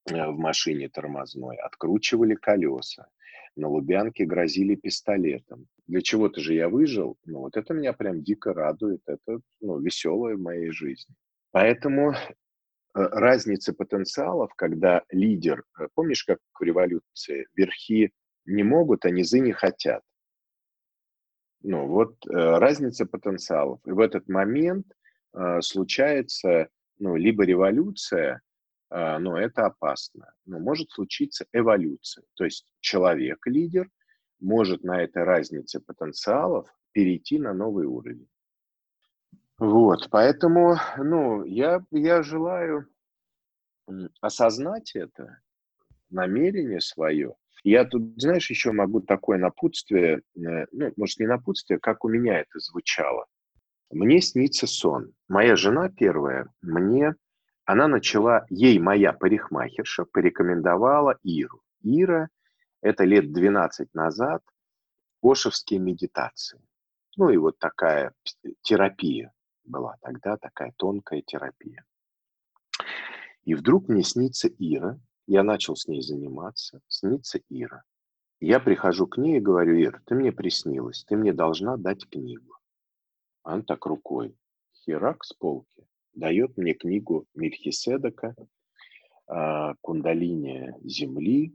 [0.06, 3.08] в машине тормозной, откручивали колеса,
[3.56, 5.68] на Лубянке грозили пистолетом.
[5.88, 10.36] Для чего-то же я выжил, ну вот это меня прям дико радует, это ну, веселое
[10.36, 11.16] в моей жизни.
[11.52, 12.16] Поэтому э,
[12.94, 18.12] разница потенциалов, когда лидер, э, помнишь, как в революции, верхи
[18.46, 20.04] не могут, а низы не хотят.
[21.62, 23.80] Ну вот э, разница потенциалов.
[23.86, 24.86] И в этот момент
[25.62, 28.42] случается ну, либо революция,
[28.92, 30.34] но это опасно.
[30.46, 32.24] Но может случиться эволюция.
[32.36, 33.90] То есть человек, лидер,
[34.40, 38.28] может на этой разнице потенциалов перейти на новый уровень.
[39.58, 42.88] Вот, поэтому, ну, я, я желаю
[44.22, 45.42] осознать это,
[46.10, 47.36] намерение свое.
[47.64, 52.40] Я тут, знаешь, еще могу такое напутствие, э, ну, может, не напутствие, как у меня
[52.40, 53.26] это звучало.
[53.92, 55.14] Мне снится сон.
[55.28, 57.16] Моя жена первая мне
[57.72, 61.62] она начала, ей моя парикмахерша порекомендовала Иру.
[61.84, 62.30] Ира–
[62.82, 64.42] это лет 12 назад
[65.22, 66.60] Ошевские медитации.
[67.16, 68.16] Ну и вот такая
[68.64, 69.32] терапия
[69.66, 71.86] была тогда, такая тонкая терапия.
[73.44, 77.84] И вдруг мне снится Ира, я начал с ней заниматься, снится Ира.
[78.40, 82.58] Я прихожу к ней и говорю, Ира, ты мне приснилась, ты мне должна дать книгу.
[83.44, 84.36] Она так рукой,
[84.74, 85.86] херак с полки
[86.20, 88.36] дает мне книгу Мельхиседека
[89.82, 91.54] «Кундалиния Земли»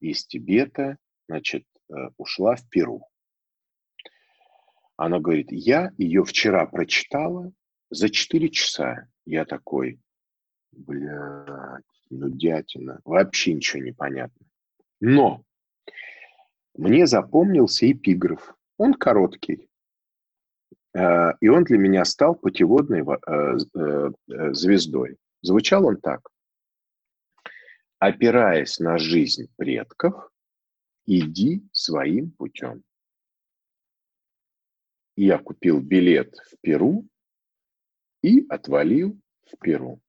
[0.00, 0.96] из Тибета,
[1.28, 3.02] значит, э, ушла в Перу.
[4.96, 7.52] Она говорит, я ее вчера прочитала,
[7.90, 9.98] За 4 часа я такой,
[10.72, 14.46] блядь, ну дятина, вообще ничего не понятно.
[15.00, 15.42] Но
[16.74, 18.54] мне запомнился эпиграф.
[18.76, 19.68] Он короткий.
[20.94, 25.16] Э, и он для меня стал путеводной э, э, звездой.
[25.42, 26.28] Звучал он так.
[27.98, 30.30] Опираясь на жизнь предков,
[31.06, 32.82] иди своим путем.
[35.16, 37.08] Я купил билет в Перу
[38.22, 40.00] и отвалил в Перу.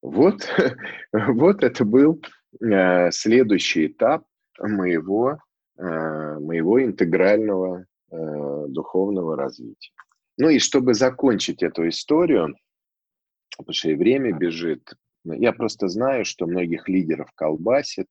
[0.00, 0.48] Вот,
[1.12, 2.22] вот это был
[3.10, 4.24] следующий этап
[4.60, 5.40] моего,
[5.76, 9.92] моего интегрального духовного развития.
[10.38, 12.56] Ну и чтобы закончить эту историю,
[13.56, 14.92] потому что и время бежит,
[15.24, 18.08] я просто знаю, что многих лидеров колбасит,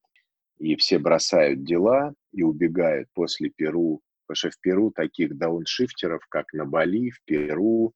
[0.57, 6.51] и все бросают дела и убегают после Перу, потому что в Перу таких дауншифтеров, как
[6.53, 7.93] на Бали, в Перу,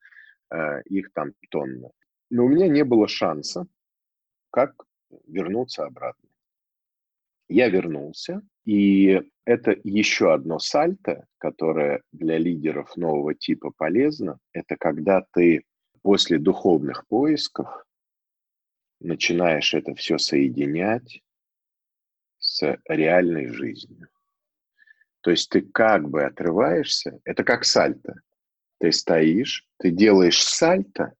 [0.51, 1.89] э, их там тонна.
[2.29, 3.65] Но у меня не было шанса,
[4.51, 4.73] как
[5.27, 6.29] вернуться обратно.
[7.47, 14.37] Я вернулся, и это еще одно сальто, которое для лидеров нового типа полезно.
[14.53, 15.63] Это когда ты
[16.03, 17.67] после духовных поисков
[18.99, 21.21] начинаешь это все соединять
[22.37, 24.09] с реальной жизнью.
[25.21, 28.21] То есть ты как бы отрываешься, это как сальто.
[28.79, 31.13] Ты стоишь, ты делаешь сальто,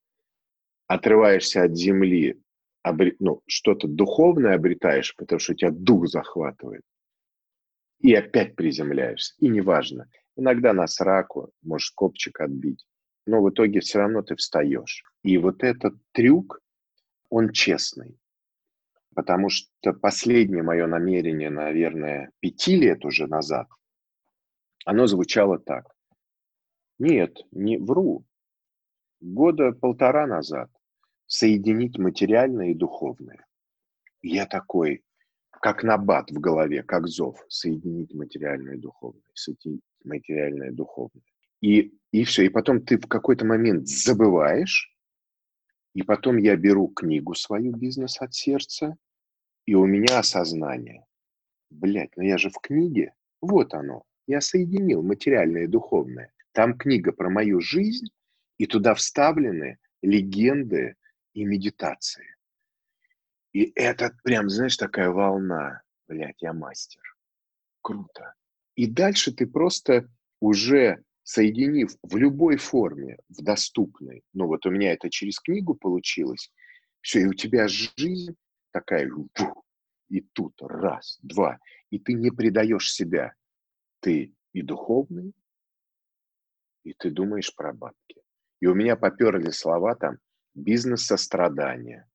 [0.88, 2.40] отрываешься от земли,
[2.84, 3.16] обре...
[3.20, 6.84] ну, что-то духовное обретаешь, потому что у тебя дух захватывает
[8.00, 9.34] и опять приземляешься.
[9.40, 10.10] И неважно.
[10.36, 12.86] Иногда на сраку можешь копчик отбить,
[13.26, 15.04] но в итоге все равно ты встаешь.
[15.24, 16.62] И вот этот трюк,
[17.30, 18.18] он честный.
[19.14, 23.68] Потому что последнее мое намерение, наверное, пяти лет уже назад,
[24.86, 25.94] оно звучало так.
[27.00, 28.26] Нет, не вру.
[29.20, 30.72] Года полтора назад
[31.28, 33.46] соединить материальное и духовное.
[34.22, 35.04] Я такой,
[35.60, 41.24] как набат в голове, как зов, соединить материальное и духовное, соединить материальное и духовное.
[41.62, 44.96] И, и все, и потом ты в какой-то момент забываешь,
[45.94, 48.96] и потом я беру книгу свою «Бизнес от сердца»,
[49.66, 51.06] и у меня осознание.
[51.70, 54.04] Блять, ну я же в книге, вот оно.
[54.28, 56.32] Я соединил материальное и духовное.
[56.54, 58.08] Там книга про мою жизнь,
[58.58, 60.96] и туда вставлены легенды
[61.34, 62.26] и медитации.
[63.54, 65.82] И это прям, знаешь, такая волна.
[66.08, 67.02] Блядь, я мастер.
[67.82, 68.34] Круто.
[68.76, 70.10] И дальше ты просто
[70.40, 76.52] уже соединив в любой форме, в доступной, ну вот у меня это через книгу получилось,
[77.02, 78.36] все, и у тебя жизнь
[78.72, 79.10] такая,
[80.10, 81.60] и тут раз, два,
[81.92, 83.34] и ты не предаешь себя.
[84.00, 85.34] Ты и духовный,
[86.84, 88.22] и ты думаешь про бабки.
[88.60, 90.18] И у меня поперли слова там
[90.56, 92.09] бизнес сострадания,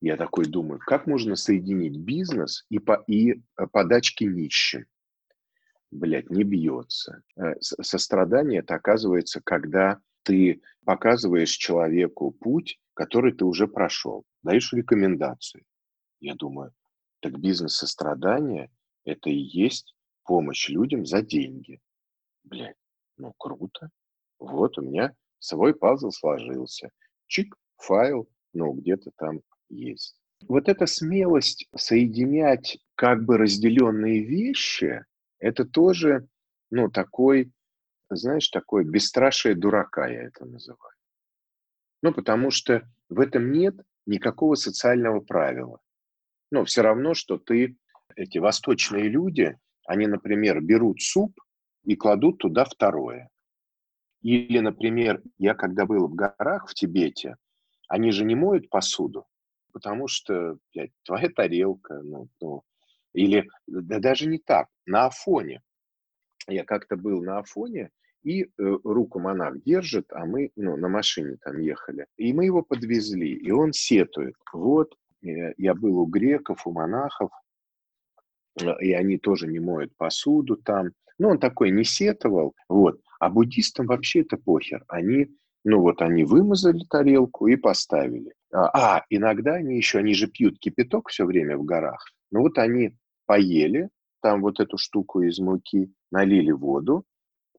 [0.00, 4.86] я такой думаю, как можно соединить бизнес и, по, и э, подачки нищим?
[5.90, 7.22] Блять, не бьется.
[7.36, 15.64] Э, сострадание это оказывается, когда ты показываешь человеку путь, который ты уже прошел, даешь рекомендации.
[16.20, 16.72] Я думаю,
[17.20, 18.70] так бизнес сострадания–
[19.04, 21.80] это и есть помощь людям за деньги.
[22.44, 22.76] Блять,
[23.16, 23.90] ну круто.
[24.38, 26.90] Вот у меня свой пазл сложился.
[27.26, 30.18] Чик, файл, ну где-то там есть.
[30.46, 35.04] Вот эта смелость соединять как бы разделенные вещи,
[35.38, 36.26] это тоже,
[36.70, 37.52] ну, такой,
[38.10, 40.94] знаешь, такое бесстрашие дурака, я это называю.
[42.02, 43.74] Ну, потому что в этом нет
[44.06, 45.80] никакого социального правила.
[46.50, 47.76] Ну, все равно, что ты,
[48.16, 51.38] эти восточные люди, они, например, берут суп
[51.84, 53.28] и кладут туда второе.
[54.22, 57.36] Или, например, я когда был в горах в Тибете,
[57.88, 59.26] они же не моют посуду,
[59.72, 62.62] потому что, блядь, твоя тарелка, ну, ну,
[63.12, 65.62] или да даже не так, на Афоне.
[66.46, 67.90] Я как-то был на Афоне,
[68.22, 72.06] и э, руку монах держит, а мы ну, на машине там ехали.
[72.16, 74.34] И мы его подвезли, и он сетует.
[74.52, 77.30] Вот, э, я был у греков, у монахов,
[78.60, 80.90] э, и они тоже не моют посуду там.
[81.18, 83.00] Ну, он такой не сетовал, вот.
[83.18, 84.84] А буддистам вообще это похер.
[84.88, 85.28] Они
[85.64, 88.32] ну вот они вымазали тарелку и поставили.
[88.52, 92.04] А, а, иногда они еще, они же пьют кипяток все время в горах.
[92.30, 92.96] Ну вот они
[93.26, 93.90] поели
[94.20, 97.04] там вот эту штуку из муки, налили воду,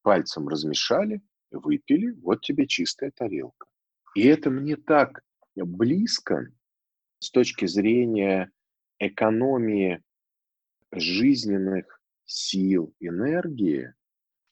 [0.01, 1.21] пальцем размешали,
[1.51, 3.67] выпили, вот тебе чистая тарелка.
[4.15, 5.21] И это мне так
[5.55, 6.47] близко
[7.19, 8.51] с точки зрения
[8.99, 10.01] экономии
[10.91, 13.93] жизненных сил, энергии.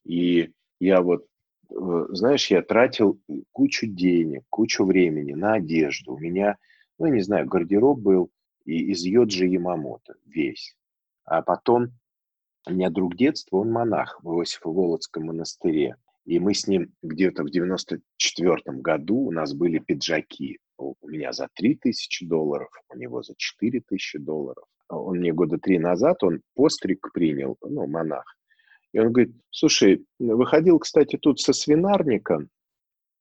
[0.05, 1.25] И я вот
[1.70, 3.20] знаешь, я тратил
[3.51, 6.13] кучу денег, кучу времени на одежду.
[6.13, 6.57] У меня,
[6.97, 8.32] ну, я не знаю, гардероб был
[8.65, 10.76] и из Йоджи Ямамото весь.
[11.26, 11.89] А потом
[12.68, 15.95] у меня друг детства, он монах в Иосифо-Володском монастыре.
[16.26, 20.59] И мы с ним где-то в 94 году у нас были пиджаки.
[20.78, 24.65] У меня за 3000 долларов, у него за 4000 долларов.
[24.89, 28.36] Он мне года три назад, он постриг принял, ну, монах.
[28.97, 32.47] И он говорит, слушай, выходил, кстати, тут со свинарника,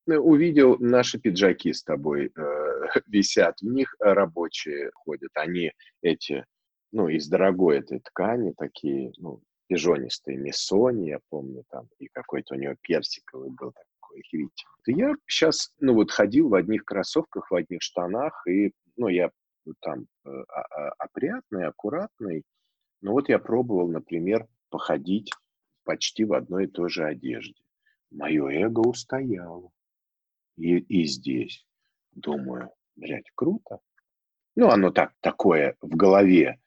[0.07, 5.71] увидел наши пиджаки с тобой э, висят, в них рабочие ходят, они
[6.01, 6.45] эти,
[6.91, 12.57] ну, из дорогой этой ткани такие, ну, пижонистые, Миссони, я помню, там, и какой-то у
[12.57, 14.65] него персиковый был такой хвить.
[14.87, 19.29] Я сейчас, ну, вот ходил в одних кроссовках, в одних штанах, и, ну, я
[19.81, 22.41] там э, а, а, опрятный, аккуратный,
[23.01, 25.31] но вот я пробовал, например, походить
[25.87, 27.55] почти в одной и той же одежде.
[28.11, 29.71] Мое эго устояло.
[30.57, 31.65] И, и здесь.
[32.11, 33.79] Думаю, блядь, круто.
[34.55, 36.59] Ну, оно так, такое в голове.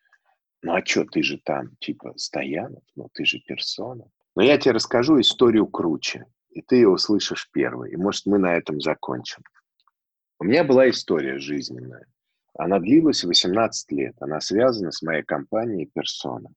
[0.62, 4.04] Ну, а что, ты же там, типа, Стоянов, ну, ты же персона.
[4.36, 7.92] Но я тебе расскажу историю круче, и ты ее услышишь первый.
[7.92, 9.42] И, может, мы на этом закончим.
[10.38, 12.06] У меня была история жизненная.
[12.54, 14.14] Она длилась 18 лет.
[14.20, 16.48] Она связана с моей компанией «Персона».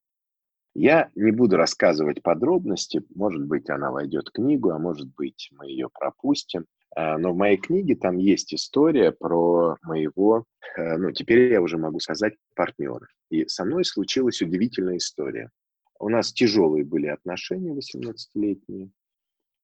[0.76, 3.04] Я не буду рассказывать подробности.
[3.14, 6.66] Может быть, она войдет в книгу, а может быть, мы ее пропустим.
[6.96, 10.46] А, но в моей книге там есть история про моего,
[10.76, 13.08] э, ну, теперь я уже могу сказать, партнера.
[13.30, 15.52] И со мной случилась удивительная история.
[16.00, 18.90] У нас тяжелые были отношения 18-летние.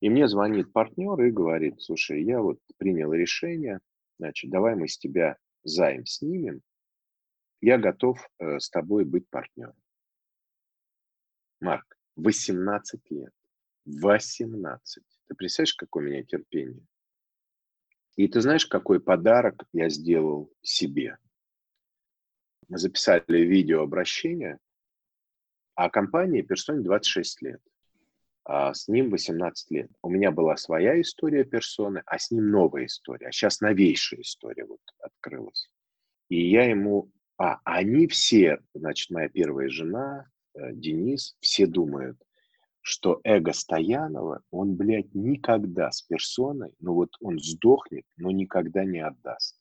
[0.02, 3.80] И мне звонит партнер и говорит, слушай, я вот принял решение,
[4.18, 6.62] значит, давай мы с тебя займ снимем,
[7.62, 9.76] я готов э, с тобой быть партнером.
[11.62, 13.34] Марк, 18 лет.
[13.86, 15.04] 18.
[15.28, 16.86] Ты представляешь, какое у меня терпение?
[18.16, 21.18] И ты знаешь, какой подарок я сделал себе?
[22.68, 24.60] Мы записали видеообращение,
[25.76, 27.62] а компании персоне 26 лет,
[28.44, 29.92] а с ним 18 лет.
[30.02, 33.28] У меня была своя история персоны, а с ним новая история.
[33.28, 35.70] А сейчас новейшая история вот открылась.
[36.30, 37.12] И я ему...
[37.38, 40.28] А, они все, значит, моя первая жена,
[40.72, 42.18] Денис, все думают,
[42.82, 49.00] что эго Стоянова, он, блядь, никогда с персоной, ну вот он сдохнет, но никогда не
[49.00, 49.60] отдаст.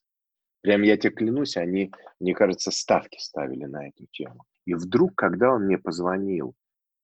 [0.60, 4.44] Прям я тебе клянусь, они, мне кажется, ставки ставили на эту тему.
[4.64, 6.54] И вдруг, когда он мне позвонил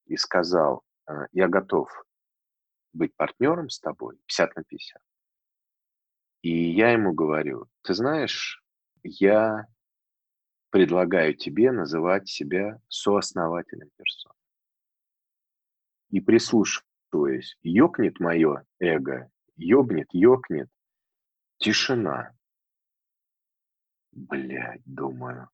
[0.05, 1.89] и сказал, «А, я готов
[2.93, 5.01] быть партнером с тобой, 50 на 50,
[6.45, 8.63] и я ему говорю, ты знаешь,
[9.01, 9.65] я
[10.75, 14.35] предлагаю тебе называть себя сооснователем персоны
[16.09, 20.67] и прислушиваясь, ёкнет мое эго, ёбнет, ёкнет,
[21.59, 22.33] тишина.
[24.11, 25.47] Блядь, думаю,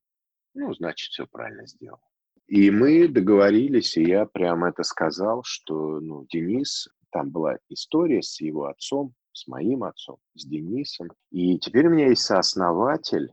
[0.56, 2.02] ну, значит, все правильно сделал.
[2.48, 8.42] И мы договорились, и я прям это сказал, что, ну, Денис, там была история с
[8.42, 11.10] его отцом, с моим отцом, с Денисом.
[11.30, 13.32] И теперь у меня есть сооснователь,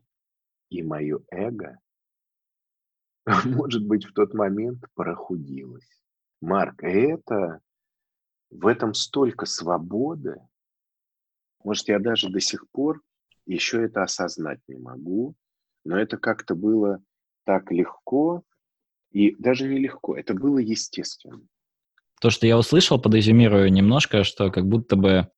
[0.70, 1.78] и мое эго,
[3.44, 5.88] может быть, в тот момент прохудилось.
[6.40, 7.60] Марк, это
[8.50, 10.40] в этом столько свободы.
[11.64, 13.02] Может, я даже до сих пор
[13.46, 15.34] еще это осознать не могу,
[15.84, 17.02] но это как-то было
[17.44, 18.44] так легко,
[19.10, 21.40] и даже не легко, это было естественно.
[22.20, 25.28] То, что я услышал, подразумирую немножко, что как будто бы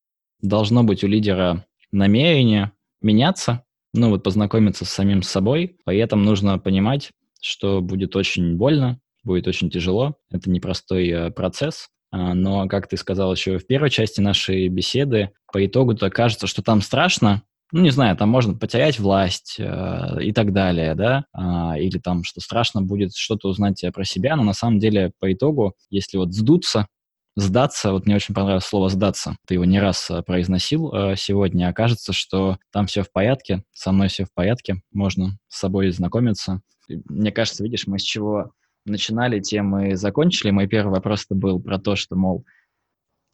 [0.41, 6.59] должно быть у лидера намерение меняться, ну вот познакомиться с самим собой, при этом нужно
[6.59, 7.11] понимать,
[7.41, 10.16] что будет очень больно, будет очень тяжело.
[10.30, 11.88] Это непростой э, процесс.
[12.12, 16.62] А, но, как ты сказал еще в первой части нашей беседы, по итогу-то кажется, что
[16.62, 21.80] там страшно, ну, не знаю, там можно потерять власть э, и так далее, да, э,
[21.80, 25.74] или там, что страшно будет что-то узнать про себя, но на самом деле по итогу,
[25.88, 26.88] если вот сдуться,
[27.37, 31.68] сдаться, вот мне очень понравилось слово «сдаться», ты его не раз э, произносил э, сегодня,
[31.68, 36.61] окажется, что там все в порядке, со мной все в порядке, можно с собой знакомиться.
[36.89, 38.53] Мне кажется, видишь, мы с чего
[38.85, 40.51] начинали, тем и закончили.
[40.51, 42.45] Мой первый вопрос был про то, что, мол,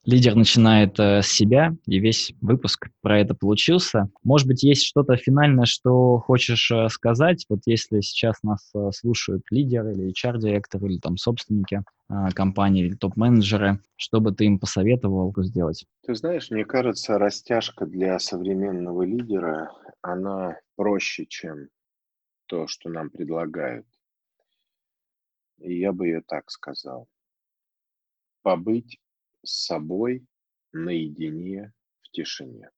[0.07, 4.09] лидер начинает э, с себя, и весь выпуск про это получился.
[4.23, 7.45] Может быть, есть что-то финальное, что хочешь э, сказать?
[7.49, 12.95] Вот если сейчас нас э, слушают лидеры или HR-директор, или там собственники э, компании, или
[12.95, 15.85] топ-менеджеры, что бы ты им посоветовал сделать?
[16.07, 21.69] Ты знаешь, мне кажется, растяжка для современного лидера, она проще, чем
[22.47, 23.87] то, что нам предлагают.
[25.59, 27.09] И я бы ее так сказал.
[28.43, 29.01] Побыть
[29.47, 30.27] с собой
[30.73, 31.73] наедине
[32.03, 32.71] в тишине.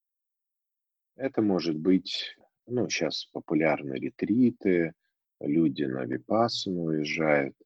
[1.16, 4.92] Это может быть, ну, сейчас популярны ретриты,
[5.40, 7.56] люди на випассану уезжают,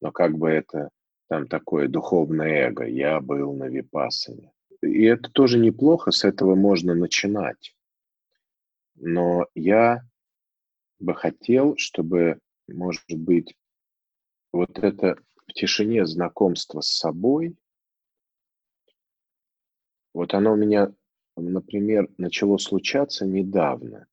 [0.00, 0.90] но как бы это
[1.28, 4.52] там такое духовное эго, я был на випассане.
[4.82, 7.74] И это тоже неплохо, с этого можно начинать.
[8.96, 10.02] Но я
[10.98, 12.38] бы хотел, чтобы,
[12.68, 13.54] может быть,
[14.52, 17.56] вот это в тишине знакомство с собой,
[20.14, 20.92] вот оно у меня,
[21.36, 24.06] например, начало случаться недавно.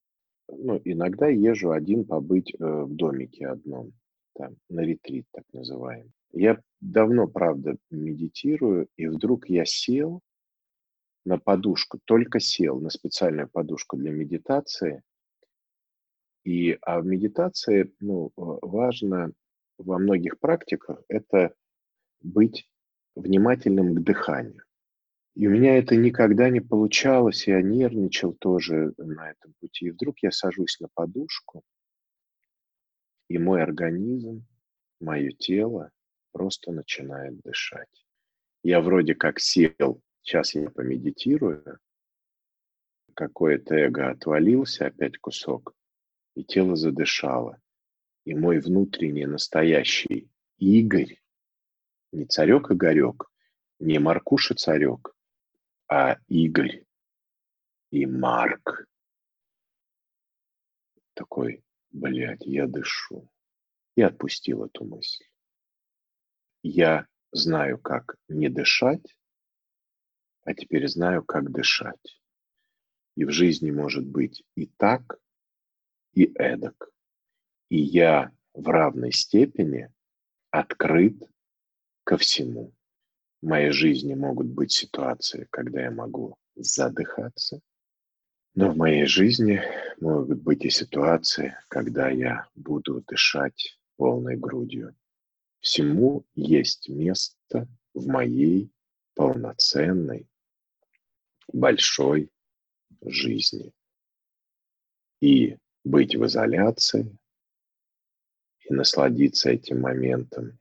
[0.47, 3.93] Ну, иногда езжу один побыть э, в домике одном,
[4.33, 6.11] там, на ретрит так называемый.
[6.31, 10.21] Я давно, правда, медитирую, и вдруг я сел
[11.25, 15.03] на подушку, только сел на специальную подушку для медитации.
[16.43, 19.33] И, а в медитации, ну, важно
[19.77, 21.53] во многих практиках это
[22.21, 22.69] быть
[23.15, 24.63] внимательным к дыханию.
[25.35, 29.85] И у меня это никогда не получалось, я нервничал тоже на этом пути.
[29.85, 31.63] И вдруг я сажусь на подушку,
[33.29, 34.45] и мой организм,
[34.99, 35.91] мое тело
[36.31, 38.05] просто начинает дышать.
[38.63, 41.79] Я вроде как сел, сейчас я помедитирую,
[43.13, 45.75] какое-то эго отвалился, опять кусок,
[46.35, 47.59] и тело задышало.
[48.25, 51.21] И мой внутренний настоящий Игорь,
[52.11, 53.29] не царек Игорек,
[53.79, 55.15] не Маркуша царек,
[55.89, 56.85] а Игорь
[57.89, 58.87] и Марк.
[61.15, 63.27] Такой, блядь, я дышу.
[63.95, 65.25] И отпустил эту мысль.
[66.61, 69.17] Я знаю, как не дышать,
[70.43, 72.21] а теперь знаю, как дышать.
[73.15, 75.19] И в жизни может быть и так,
[76.13, 76.91] и эдак.
[77.69, 79.91] И я в равной степени
[80.51, 81.21] открыт
[82.03, 82.73] ко всему.
[83.41, 87.61] В моей жизни могут быть ситуации, когда я могу задыхаться,
[88.53, 89.61] но в моей жизни
[90.01, 94.93] могут быть и ситуации, когда я буду дышать полной грудью.
[95.61, 98.71] Всему есть место в моей
[99.15, 100.27] полноценной,
[101.47, 102.29] большой
[103.01, 103.71] жизни.
[105.21, 107.17] И быть в изоляции,
[108.65, 110.59] и насладиться этим моментом,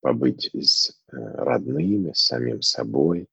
[0.00, 3.28] побыть с э, родными, с самим собой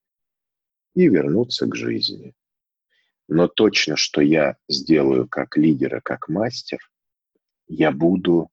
[0.93, 2.33] и вернуться к жизни.
[3.27, 6.79] Но точно, что я сделаю как лидер и как мастер,
[7.67, 8.49] я буду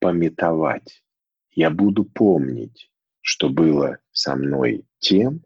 [0.00, 1.02] пометовать
[1.58, 2.88] я буду помнить,
[3.20, 5.44] что было со мной тем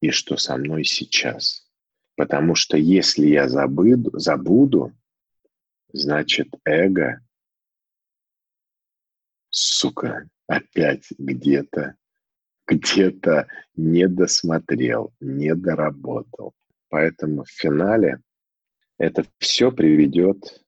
[0.00, 1.68] и что со мной сейчас.
[2.14, 4.94] Потому что если я забуду, забуду
[5.92, 7.20] значит, эго,
[9.56, 11.96] сука, опять где-то,
[12.66, 16.54] где-то не досмотрел, не доработал.
[16.88, 18.20] Поэтому в финале
[18.98, 20.62] это все приведет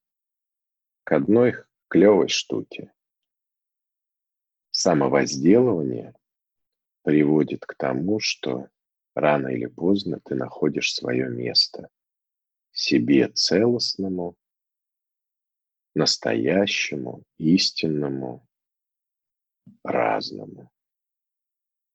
[1.05, 1.57] к одной
[1.89, 2.93] клевой штуке
[4.71, 6.15] самовозделывание
[7.03, 8.69] приводит к тому, что
[9.15, 11.89] рано или поздно ты находишь свое место
[12.71, 14.37] себе целостному,
[15.95, 18.48] настоящему, истинному,
[19.83, 20.71] разному.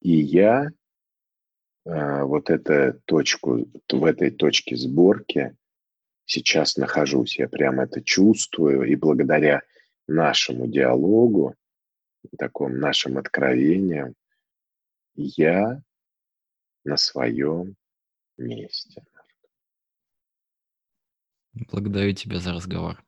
[0.02, 0.70] И я
[1.86, 5.56] а, вот эту точку, в этой точке сборки
[6.26, 7.38] сейчас нахожусь.
[7.38, 8.84] Я прямо это чувствую.
[8.84, 9.62] И благодаря
[10.08, 11.56] нашему диалогу
[12.38, 14.16] таком нашем откровением,
[15.16, 15.82] я
[16.84, 17.76] на своем
[18.38, 19.04] месте.
[21.54, 23.04] Благодарю тебя за разговор.